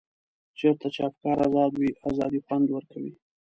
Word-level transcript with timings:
چېرته 0.59 0.87
چې 0.93 0.99
افکار 1.09 1.37
ازاد 1.45 1.71
وي 1.75 1.89
ازادي 2.09 2.39
خوند 2.45 2.67
ورکوي. 2.71 3.13